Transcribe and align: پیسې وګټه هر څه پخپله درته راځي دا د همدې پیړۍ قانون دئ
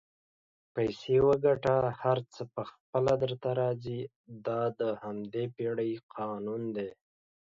پیسې 0.75 1.15
وګټه 1.27 1.75
هر 2.01 2.17
څه 2.33 2.41
پخپله 2.55 3.13
درته 3.23 3.49
راځي 3.61 3.99
دا 4.47 4.61
د 4.79 4.81
همدې 5.03 5.43
پیړۍ 5.55 5.91
قانون 6.15 6.61
دئ 6.75 6.89